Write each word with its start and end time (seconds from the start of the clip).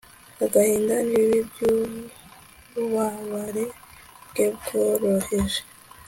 agahinda 0.45 0.95
nibibi 1.07 1.39
byububabare 1.49 3.65
bwe 4.27 4.45
bworoheje 4.55 5.61